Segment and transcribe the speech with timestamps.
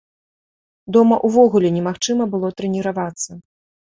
[0.95, 3.31] Дома ўвогуле немагчыма было трэніравацца.